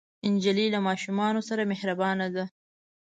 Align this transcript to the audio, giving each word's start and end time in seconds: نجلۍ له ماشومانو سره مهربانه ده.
نجلۍ 0.33 0.67
له 0.75 0.79
ماشومانو 0.87 1.39
سره 1.49 1.63
مهربانه 1.71 2.27
ده. 2.35 2.45